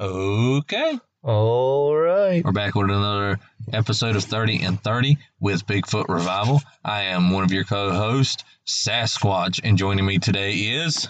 [0.00, 0.98] Okay.
[1.24, 2.44] All right.
[2.44, 3.40] We're back with another
[3.72, 6.62] episode of 30 and 30 with Bigfoot Revival.
[6.84, 11.08] I am one of your co hosts, Sasquatch, and joining me today is.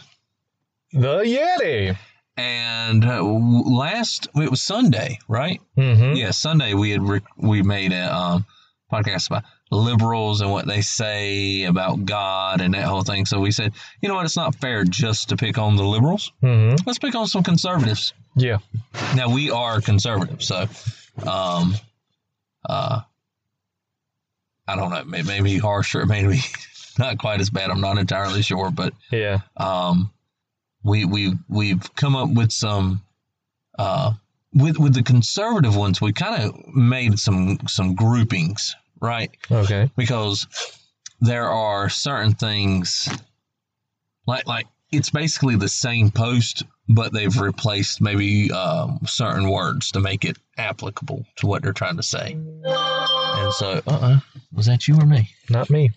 [0.93, 1.97] The Yeti.
[2.39, 5.61] And uh, last, it was Sunday, right?
[5.77, 6.15] Mm-hmm.
[6.17, 8.47] Yeah, Sunday we had rec- we made a um,
[8.91, 13.27] podcast about liberals and what they say about God and that whole thing.
[13.27, 16.33] So we said, you know what, it's not fair just to pick on the liberals.
[16.43, 16.77] Mm-hmm.
[16.87, 18.13] Let's pick on some conservatives.
[18.35, 18.59] Yeah.
[19.17, 20.67] Now we are conservative, so
[21.27, 21.75] um,
[22.65, 23.01] uh,
[24.67, 26.41] I don't know, may- maybe harsher, maybe
[26.99, 27.71] not quite as bad.
[27.71, 29.39] I'm not entirely sure, but Yeah.
[29.57, 30.11] um,
[30.85, 33.03] we we we've come up with some
[33.79, 34.13] uh,
[34.55, 36.01] with with the conservative ones.
[36.01, 39.31] We kind of made some some groupings, right?
[39.51, 39.91] Okay.
[39.97, 40.47] Because
[41.21, 43.09] there are certain things
[44.27, 50.01] like like it's basically the same post, but they've replaced maybe um, certain words to
[50.01, 52.33] make it applicable to what they're trying to say.
[52.33, 54.21] And so, uh, uh
[54.53, 55.31] was that you or me?
[55.51, 55.91] Not me.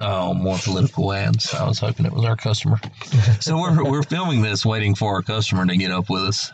[0.00, 1.52] Oh, more political ads.
[1.52, 2.80] I was hoping it was our customer.
[3.40, 6.52] so we're we're filming this, waiting for our customer to get up with us,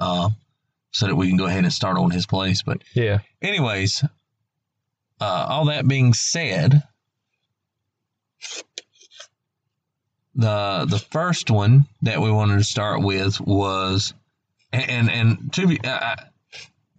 [0.00, 0.30] uh,
[0.92, 2.62] so that we can go ahead and start on his place.
[2.62, 3.18] But Yeah.
[3.42, 4.04] anyways,
[5.20, 6.82] uh, all that being said,
[10.34, 14.14] the the first one that we wanted to start with was,
[14.72, 16.16] and and to be uh,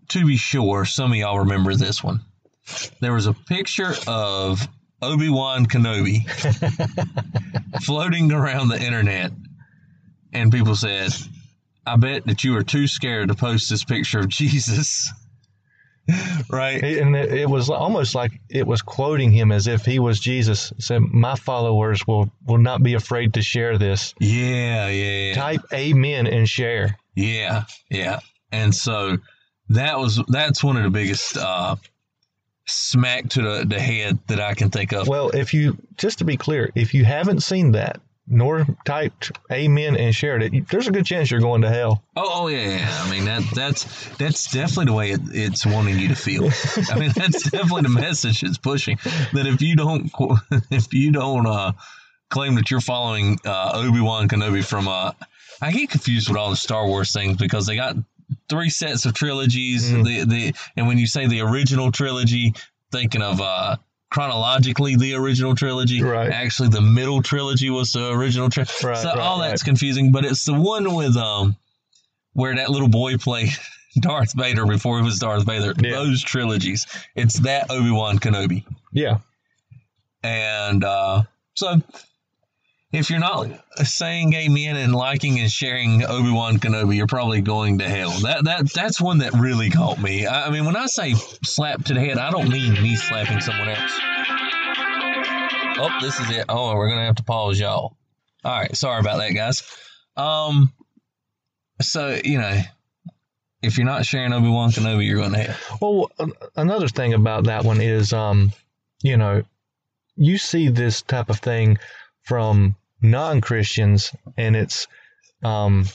[0.10, 2.22] to be sure, some of y'all remember this one.
[3.00, 4.68] There was a picture of
[5.02, 6.28] Obi Wan Kenobi
[7.82, 9.32] floating around the internet,
[10.34, 11.12] and people said,
[11.86, 15.12] "I bet that you were too scared to post this picture of Jesus."
[16.50, 16.84] right?
[16.84, 20.72] And it, it was almost like it was quoting him as if he was Jesus.
[20.72, 24.14] It said, "My followers will will not be afraid to share this.
[24.20, 28.20] Yeah, yeah, Type Amen and share." yeah, yeah.
[28.52, 29.18] And so
[29.70, 31.76] that was that's one of the biggest uh,
[32.68, 35.08] smack to the, the head that I can think of.
[35.08, 39.98] Well, if you just to be clear, if you haven't seen that nor typed Amen
[39.98, 42.04] and shared it, there's a good chance you're going to hell.
[42.16, 43.02] Oh, oh yeah, yeah.
[43.04, 46.50] I mean that that's that's definitely the way it, it's wanting you to feel.
[46.92, 48.98] I mean that's definitely the message it's pushing.
[49.34, 50.12] That if you don't
[50.72, 51.74] if you don't uh,
[52.30, 55.12] claim that you're following uh, Obi Wan Kenobi from uh,
[55.62, 57.96] I get confused with all the Star Wars things because they got
[58.50, 59.92] three sets of trilogies.
[59.92, 60.06] Mm.
[60.06, 62.54] The the and when you say the original trilogy,
[62.92, 63.78] thinking of uh,
[64.12, 66.04] chronologically the original trilogy.
[66.04, 66.30] Right.
[66.30, 68.86] Actually, the middle trilogy was the original trilogy.
[68.86, 71.56] Right, so right, all that's confusing, but it's the one with um
[72.34, 73.50] where that little boy played
[74.00, 75.74] Darth Vader before he was Darth Vader.
[75.82, 75.92] Yeah.
[75.92, 76.86] Those trilogies.
[77.16, 78.64] It's that Obi Wan Kenobi.
[78.94, 79.18] Yeah.
[80.24, 81.24] And uh,
[81.56, 81.82] so,
[82.92, 83.48] if you're not
[83.84, 88.12] saying amen and liking and sharing Obi Wan Kenobi, you're probably going to hell.
[88.22, 90.26] That that that's one that really caught me.
[90.26, 93.40] I, I mean, when I say slap to the head, I don't mean me slapping
[93.40, 94.00] someone else.
[95.84, 96.46] Oh, this is it.
[96.50, 97.96] Oh, we're gonna have to pause, y'all.
[98.44, 99.64] All right, sorry about that, guys.
[100.18, 100.74] Um,
[101.82, 102.62] so you know,
[103.62, 105.78] if you're not sharing Obi Wan Kenobi, you're going to hell.
[105.82, 106.12] Well,
[106.56, 108.52] another thing about that one is, um,
[109.02, 109.44] you know,
[110.16, 111.78] you see this type of thing
[112.24, 114.88] from non-Christians, and it's,
[115.44, 115.86] um,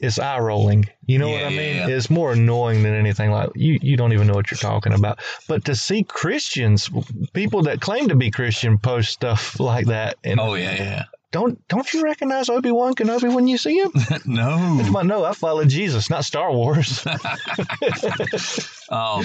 [0.00, 0.88] it's eye rolling.
[1.06, 1.76] You know what I mean?
[1.76, 1.86] yeah.
[1.88, 3.30] It's more annoying than anything.
[3.30, 5.20] Like you, you don't even know what you're talking about.
[5.46, 6.90] But to see Christians,
[7.32, 11.04] people that claim to be Christian, post stuff like that, and Oh yeah, yeah.
[11.30, 13.92] don't don't you recognize Obi Wan Kenobi when you see him?
[14.26, 15.02] no.
[15.02, 17.06] No, I follow Jesus, not Star Wars.
[18.88, 19.24] Um,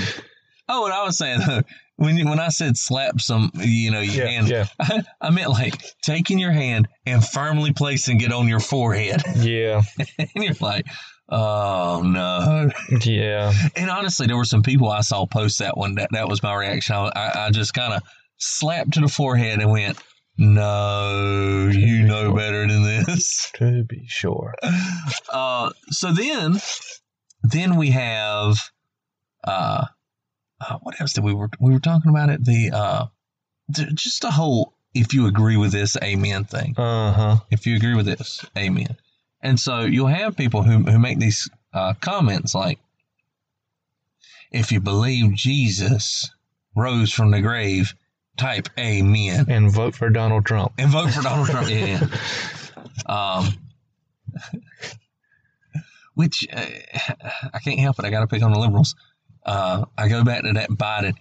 [0.69, 1.61] oh, what I was saying though,
[1.95, 5.29] when you, when I said slap some, you know, your yeah, hand, yeah, I, I
[5.29, 9.81] meant like taking your hand and firmly placing it on your forehead, yeah,
[10.17, 10.85] and you're like,
[11.29, 12.69] oh no.
[13.03, 13.51] yeah.
[13.75, 15.95] And honestly, there were some people I saw post that one.
[15.95, 16.95] That that was my reaction.
[16.95, 18.03] I, I, I just kind of
[18.37, 19.97] slapped to the forehead and went,
[20.37, 23.51] no, you know better than this.
[23.55, 24.53] To be sure.
[25.31, 26.59] Uh, so then,
[27.41, 28.55] then we have,
[29.43, 29.85] uh,
[30.61, 32.43] uh, what else did we were we were talking about it?
[32.43, 33.05] The uh,
[33.71, 36.73] just a whole if you agree with this, amen thing.
[36.77, 37.35] Uh huh.
[37.51, 38.95] If you agree with this, amen.
[39.41, 42.79] And so you'll have people who who make these uh, comments like,
[44.51, 46.31] if you believe Jesus
[46.75, 47.93] rose from the grave,
[48.37, 50.73] type amen And vote for Donald Trump.
[50.77, 51.69] and vote for Donald Trump.
[51.69, 52.05] Yeah.
[53.05, 53.53] Um,
[56.15, 56.65] which uh,
[57.53, 58.05] I can't help it.
[58.05, 58.95] I got to pick on the liberals.
[59.47, 61.13] Uh, I go back to that Biden.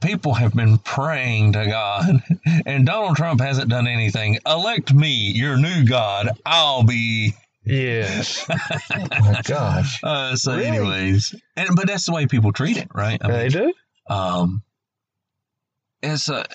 [0.00, 2.22] people have been praying to God,
[2.66, 4.38] and Donald Trump hasn't done anything.
[4.46, 6.30] Elect me, your new God.
[6.46, 7.34] I'll be.
[7.64, 8.46] Yes.
[8.50, 10.00] oh my gosh.
[10.04, 10.66] Uh, so, Really?
[10.68, 13.18] anyways, and but that's the way people treat it, right?
[13.22, 13.72] I They do?
[14.08, 14.62] um,
[16.02, 16.46] it's a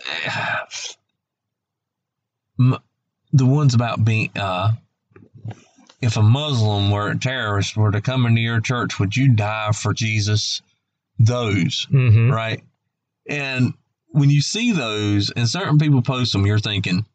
[2.60, 2.78] m-
[3.34, 4.72] the ones about being uh,
[6.02, 9.72] if a Muslim were a terrorist were to come into your church, would you die
[9.74, 10.62] for Jesus?
[11.20, 12.32] Those Mm-hmm.
[12.32, 12.62] right?
[13.30, 13.74] And
[14.10, 17.06] when you see those and certain people post them, you're thinking,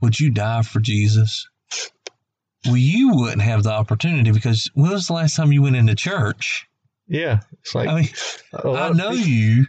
[0.00, 1.48] would you die for Jesus?
[2.64, 5.94] Well, you wouldn't have the opportunity because when was the last time you went into
[5.94, 6.66] church?
[7.08, 7.40] Yeah.
[7.60, 8.08] It's like I mean,
[8.52, 9.66] I know people- you.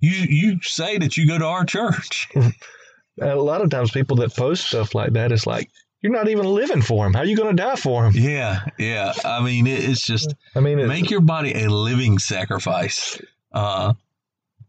[0.00, 2.28] You you say that you go to our church.
[3.22, 5.70] a lot of times people that post stuff like that, it's like
[6.04, 7.14] you're not even living for him.
[7.14, 8.12] How are you going to die for him?
[8.14, 9.14] Yeah, yeah.
[9.24, 13.18] I mean, it, it's just I mean, it, make your body a living sacrifice.
[13.50, 13.94] Uh,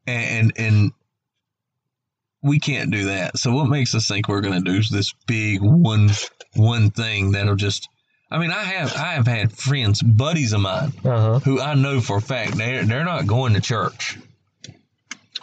[0.08, 0.94] and and
[2.42, 3.38] we can't do that.
[3.38, 6.10] So what makes us think we're going to do this big one
[6.56, 7.90] one thing that'll just?
[8.32, 11.40] I mean, I have I have had friends, buddies of mine, uh-huh.
[11.40, 14.18] who I know for a fact they're they're not going to church.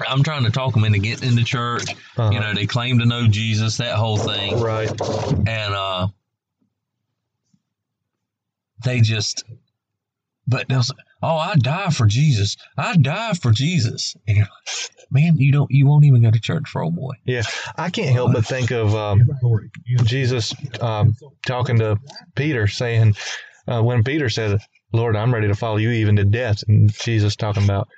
[0.08, 1.90] I'm trying to talk them into getting into church.
[2.16, 2.30] uh-huh.
[2.32, 4.88] You know, they claim to know Jesus, that whole thing right.
[4.90, 6.08] and uh
[8.84, 9.44] they just
[10.48, 15.06] but they'll say oh i die for jesus i die for jesus and you're like
[15.10, 17.42] man you don't you won't even go to church for old boy Yeah.
[17.76, 19.30] I can't help but think of um,
[20.04, 21.14] Jesus um,
[21.46, 21.98] talking to
[22.34, 23.14] Peter, saying,
[23.68, 24.58] uh, when Peter said,
[24.92, 26.64] Lord, I'm ready to follow you even to death.
[26.66, 27.88] And Jesus talking about,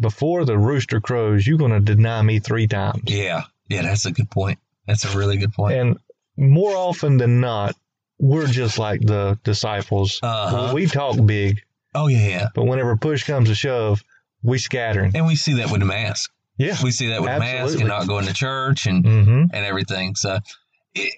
[0.00, 3.02] before the rooster crows, you're going to deny me three times.
[3.06, 5.74] yeah yeah that's a good point that's a really good point.
[5.76, 5.98] And
[6.36, 7.76] more often than not,
[8.18, 10.18] we're just like the disciples.
[10.22, 10.72] Uh-huh.
[10.74, 11.60] We talk big,
[11.94, 14.02] oh yeah yeah but whenever push comes to shove,
[14.42, 15.12] we scattering.
[15.14, 16.76] and we see that with the mask Yeah.
[16.82, 19.44] we see that with the mask and not going to church and Mm-hmm.
[19.54, 20.14] and everything.
[20.16, 20.38] So,
[20.94, 21.14] it,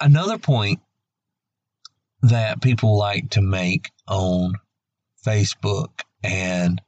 [0.00, 0.80] another point
[2.22, 4.54] that people like to make on
[5.26, 5.90] Facebook
[6.22, 6.80] and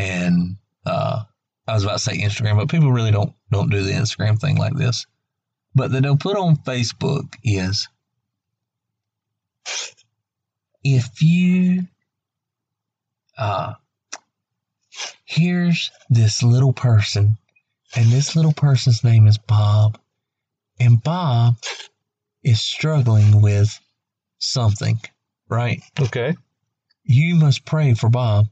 [0.00, 0.56] and
[0.86, 1.24] uh,
[1.68, 4.56] I was about to say Instagram, but people really don't don't do the Instagram thing
[4.56, 5.06] like this.
[5.74, 7.88] But that they'll put on Facebook is
[10.82, 11.86] if you
[13.36, 13.74] uh
[15.24, 17.36] here's this little person
[17.94, 19.98] and this little person's name is Bob
[20.80, 21.56] and Bob
[22.42, 23.78] is struggling with
[24.38, 24.98] something,
[25.48, 25.82] right?
[26.00, 26.34] Okay.
[27.04, 28.46] You must pray for Bob.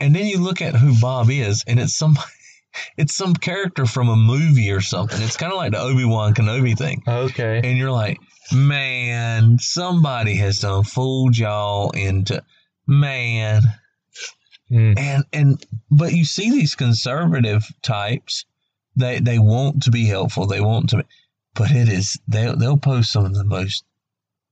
[0.00, 2.16] And then you look at who Bob is, and it's some
[2.96, 5.20] it's some character from a movie or something.
[5.22, 7.02] It's kind of like the Obi-Wan Kenobi thing.
[7.06, 7.60] Okay.
[7.62, 8.18] And you're like,
[8.52, 12.42] man, somebody has done fooled y'all into
[12.86, 13.62] man.
[14.70, 14.98] Mm.
[14.98, 18.44] And and but you see these conservative types,
[18.96, 20.46] they they want to be helpful.
[20.46, 21.04] They want to,
[21.54, 23.84] but it is they they'll post some of the most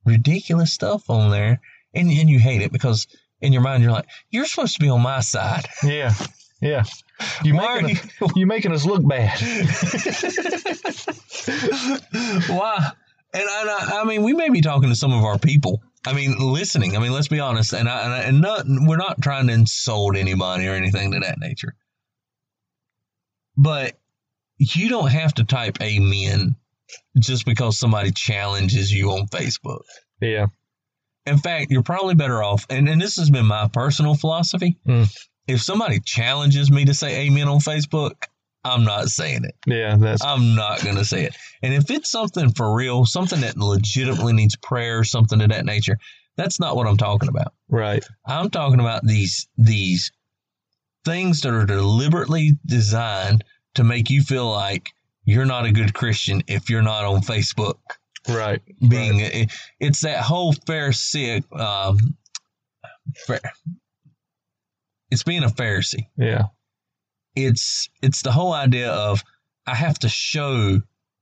[0.05, 1.61] ridiculous stuff on there,
[1.93, 3.07] and and you hate it because
[3.41, 5.65] in your mind you're like, you're supposed to be on my side.
[5.83, 6.13] Yeah.
[6.61, 6.83] Yeah.
[7.43, 9.39] You Why are making, you making us look bad.
[12.49, 12.91] Why?
[13.33, 15.81] And I, I mean, we may be talking to some of our people.
[16.05, 16.95] I mean, listening.
[16.95, 17.73] I mean, let's be honest.
[17.73, 21.19] And I, and, I, and not, we're not trying to insult anybody or anything to
[21.19, 21.75] that nature.
[23.57, 23.99] But
[24.57, 26.55] you don't have to type amen
[27.17, 29.81] just because somebody challenges you on Facebook.
[30.21, 30.47] Yeah.
[31.29, 34.77] In fact, you're probably better off, and, and this has been my personal philosophy.
[34.85, 35.03] Hmm.
[35.47, 38.13] If somebody challenges me to say amen on Facebook,
[38.63, 39.55] I'm not saying it.
[39.65, 39.95] Yeah.
[39.97, 41.35] That's I'm not going to say it.
[41.63, 45.97] And if it's something for real, something that legitimately needs prayer, something of that nature,
[46.35, 47.53] that's not what I'm talking about.
[47.69, 48.03] right.
[48.25, 50.11] I'm talking about these these
[51.05, 53.43] things that are deliberately designed
[53.75, 54.89] to make you feel like
[55.25, 57.77] you're not a good Christian if you're not on Facebook.
[58.27, 58.61] Right.
[58.87, 61.97] Being it, it's that whole Pharisee, um,
[63.25, 63.39] Phar-
[65.11, 66.43] it's being a Pharisee Yeah.
[67.35, 69.23] it's it's the whole idea of
[69.65, 70.81] I have to show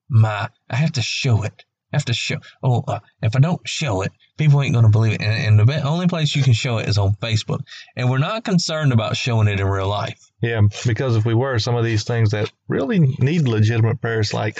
[0.09, 1.63] my I have to show it.
[1.93, 2.35] I have to show.
[2.61, 5.21] Oh, uh, if I don't show it, people ain't gonna believe it.
[5.21, 7.61] And, and the only place you can show it is on Facebook.
[7.95, 10.19] And we're not concerned about showing it in real life.
[10.41, 10.61] Yeah.
[10.85, 14.59] Because if we were, some of these things that really need legitimate prayers, like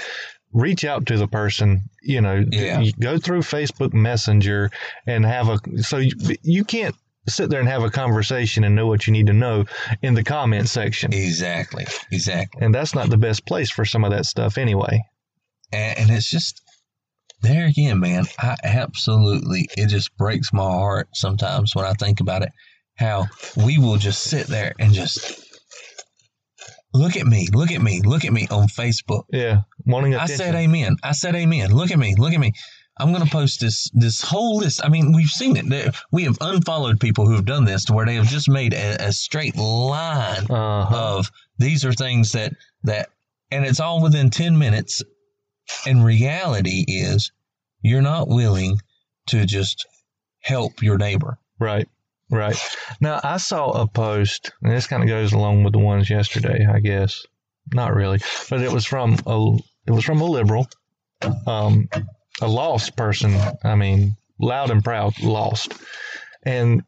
[0.52, 2.80] reach out to the person, you know, Yeah.
[2.80, 4.70] you go through Facebook Messenger
[5.06, 6.12] and have a, so you,
[6.42, 6.94] you can't
[7.28, 9.64] sit there and have a conversation and know what you need to know
[10.02, 11.12] in the comment section.
[11.12, 12.64] Exactly, exactly.
[12.64, 15.02] And that's not the best place for some of that stuff anyway.
[15.72, 16.62] And, and it's just
[17.42, 18.24] there again, man.
[18.38, 22.50] I absolutely it just breaks my heart sometimes when I think about it.
[22.96, 23.26] How
[23.56, 25.47] we will just sit there and just
[26.92, 29.24] look at me, look at me, look at me on Facebook.
[29.30, 30.96] Yeah, wanting I said amen.
[31.02, 31.72] I said amen.
[31.72, 32.52] Look at me, look at me.
[33.00, 34.84] I'm going to post this this whole list.
[34.84, 35.68] I mean, we've seen it.
[35.68, 38.74] There- We have unfollowed people who have done this to where they have just made
[38.74, 40.96] a, a straight line uh-huh.
[40.96, 42.54] of these are things that
[42.84, 43.10] that
[43.50, 45.02] and it's all within 10 minutes
[45.86, 47.32] and reality is
[47.82, 48.78] you're not willing
[49.26, 49.86] to just
[50.40, 51.88] help your neighbor Right,
[52.30, 52.56] right.
[53.00, 56.66] Now I saw a post, and this kind of goes along with the ones yesterday,
[56.66, 57.24] I guess.
[57.72, 58.18] Not really,
[58.48, 59.56] but it was from a
[59.86, 60.66] it was from a liberal,
[61.46, 61.88] um,
[62.40, 63.34] a lost person.
[63.62, 65.74] I mean, loud and proud, lost,
[66.42, 66.82] and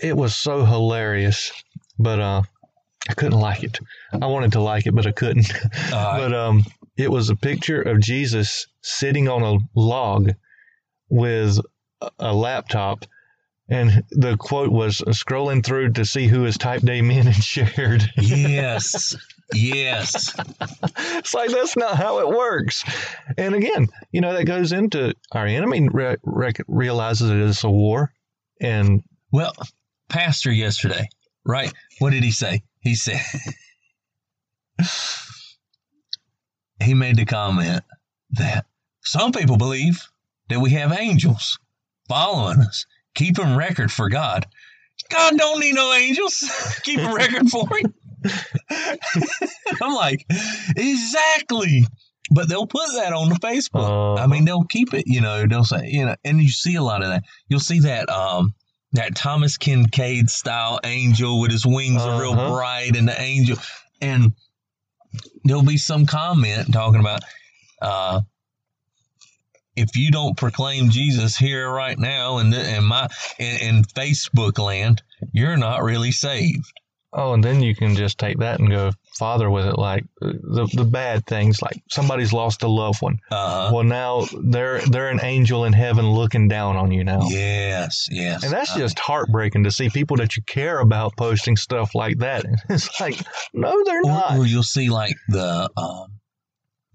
[0.00, 1.50] it was so hilarious.
[1.98, 2.42] But uh,
[3.08, 3.78] I couldn't like it.
[4.12, 5.52] I wanted to like it, but I couldn't.
[5.92, 6.64] uh, but um,
[6.96, 10.30] it was a picture of Jesus sitting on a log
[11.08, 11.58] with
[12.00, 13.04] a- a laptop,
[13.68, 18.10] and the quote was scrolling through to see who has typed amen and shared.
[18.16, 19.16] yes.
[19.52, 20.34] Yes.
[20.96, 22.82] It's like that's not how it works.
[23.36, 27.70] And again, you know that goes into our enemy re- rec- realizes it is a
[27.70, 28.10] war,
[28.58, 29.52] and well
[30.08, 31.08] pastor yesterday
[31.44, 31.72] right?
[31.98, 32.62] What did he say?
[32.80, 33.20] He said
[36.82, 37.82] he made the comment
[38.32, 38.66] that
[39.02, 40.08] some people believe
[40.48, 41.58] that we have angels
[42.08, 44.46] following us keeping record for god.
[45.10, 46.42] God don't need no angels.
[46.82, 47.94] Keeping record for him.
[49.82, 50.24] I'm like
[50.76, 51.84] exactly.
[52.30, 54.16] But they'll put that on the facebook.
[54.18, 54.28] I Uh-huh.
[54.28, 57.02] mean they'll keep it you know they'll say you know and you see a lot
[57.02, 57.24] of that.
[57.48, 58.54] You'll see that um
[58.92, 62.50] that Thomas Kinkade style angel with his wings are real Uh-huh.
[62.54, 63.56] bright and the angel
[64.00, 64.32] and
[65.44, 67.20] there'll be some comment talking about
[67.82, 68.20] uh
[69.76, 74.58] if you don't proclaim Jesus here right now in the, in my in, in Facebook
[74.58, 75.02] land,
[75.32, 76.72] you're not really saved.
[77.12, 80.32] oh, and then you can just take that and go farther with it, like uh,
[80.42, 83.18] the the bad things, like somebody's lost a loved one.
[83.30, 87.28] Uh, Well, now they're they're an angel in heaven looking down on you now.
[87.28, 88.42] yes, yes.
[88.42, 92.18] And that's Uh, just heartbreaking to see people that you care about posting stuff like
[92.18, 92.44] that.
[92.68, 93.16] It's like,
[93.52, 94.36] no, they're not.
[94.36, 96.18] or, or you'll see like the um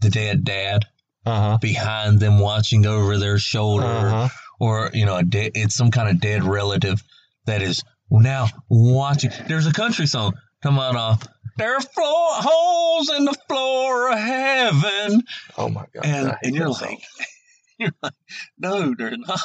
[0.02, 0.86] the dead dad
[1.26, 1.58] Uh huh.
[1.60, 4.30] behind them watching over their shoulder, Uh huh.
[4.60, 7.04] or you know, a de- it's some kind of dead relative
[7.46, 9.32] that is now watching.
[9.48, 10.34] There's a country song
[10.64, 11.16] come on uh,
[11.58, 15.24] there are floor holes in the floor of heaven,
[15.58, 16.06] Oh my god.
[16.06, 16.90] and and you're song.
[16.90, 17.00] like,
[17.80, 18.14] you're like,
[18.58, 19.40] no, there's not.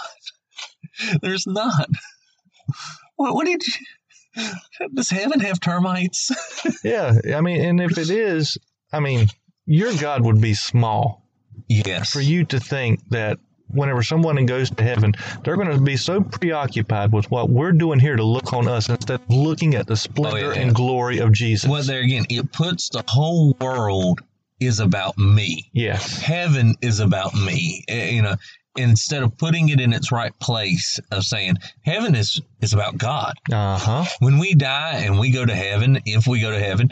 [1.22, 1.88] There's not.
[3.16, 4.48] What, what did you?
[4.94, 6.30] Does heaven have termites?
[6.84, 7.18] yeah.
[7.36, 8.58] I mean, and if it is,
[8.92, 9.28] I mean,
[9.66, 11.23] your God would be small
[11.68, 12.11] yes.
[12.11, 16.21] for you to think that whenever someone goes to heaven, they're going to be so
[16.21, 19.97] preoccupied with what we're doing here to look on us instead of looking at the
[19.97, 20.61] splendor Oh, yeah.
[20.61, 21.68] and glory of Jesus.
[21.68, 24.21] Well, there again, it puts the whole world
[24.61, 25.71] is about me.
[25.73, 26.18] yes.
[26.21, 27.85] Heaven is about me.
[27.88, 28.37] Eh, You know,
[28.76, 33.35] instead of putting it in its right place of saying heaven is is about God.
[33.52, 34.04] Uh huh.
[34.21, 36.90] When we die and we go to heaven, if we go to heaven,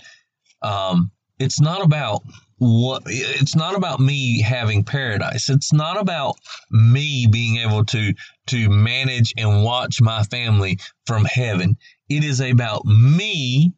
[0.62, 2.22] um, it's not about
[2.62, 5.50] what it's not about me having paradise.
[5.50, 6.36] It's not about
[6.70, 8.14] me being able to
[8.46, 11.76] to manage and watch my family from heaven.
[12.08, 13.72] It is about me.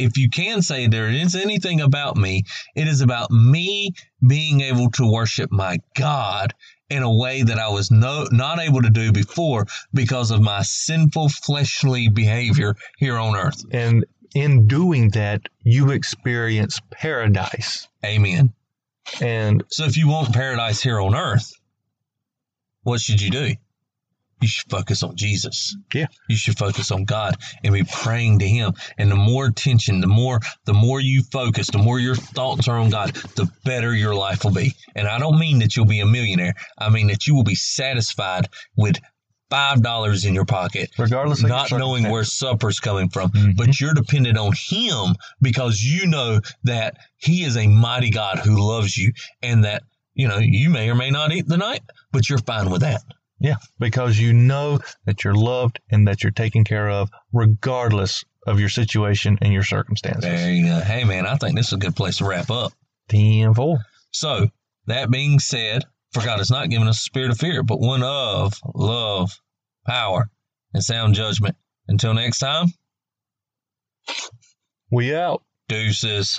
[0.00, 2.42] If you can say there is anything about me,
[2.74, 3.92] it is about me
[4.26, 6.54] being able to worship my God
[6.90, 10.62] in a way that I was no, not able to do before because of my
[10.62, 13.64] sinful fleshly behavior here on earth.
[13.70, 17.88] And in doing that, you experience paradise.
[18.04, 18.52] Amen.
[19.20, 21.52] And So if you want paradise here on earth,
[22.82, 23.54] what should you do?
[24.40, 25.74] You should focus on Jesus.
[25.94, 26.06] Yeah.
[26.28, 28.74] You should focus on God and be praying to Him.
[28.98, 32.78] And the more attention, the more the more you focus, the more your thoughts are
[32.78, 34.74] on God, the better your life will be.
[34.94, 36.54] And I don't mean that you'll be a millionaire.
[36.76, 39.00] I mean that you will be satisfied with
[39.50, 43.56] five dollars in your pocket, regardless of not knowing where supper's coming from, Mhm.
[43.56, 48.60] but you're dependent on Him because you know that He is a mighty God who
[48.60, 49.82] loves you, and that
[50.14, 51.82] you know you may or may not eat the night,
[52.12, 53.02] but you're fine with that.
[53.40, 58.60] Yeah, because you know that you're loved and that you're taken care of, regardless of
[58.60, 60.22] your situation and your circumstances.
[60.22, 60.80] There you go.
[60.80, 62.72] Hey man, I think this is a good place to wrap up.
[63.08, 63.78] Ten four.
[64.12, 64.48] So
[64.86, 68.02] that being said, for God has not given us a spirit of fear, but one
[68.02, 69.38] of love,
[69.86, 70.30] power,
[70.72, 71.56] and sound judgment.
[71.88, 72.68] Until next time,
[74.90, 75.42] We out.
[75.68, 76.38] deuces.